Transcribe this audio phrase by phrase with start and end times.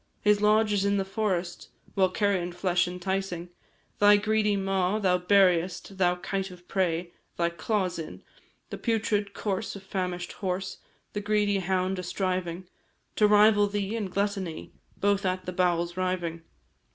[0.21, 3.49] His lodge is in the forest; While carion flesh enticing
[3.99, 7.13] Thy greedy maw, thou buriest Thou kite of prey!
[7.37, 8.23] thy claws in
[8.71, 10.79] The putrid corse of famish'd horse,
[11.13, 12.67] The greedy hound a striving
[13.17, 16.41] To rival thee in gluttony, Both at the bowels riving.